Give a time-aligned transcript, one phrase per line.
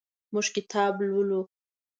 [0.33, 1.41] موږ کتاب لولو.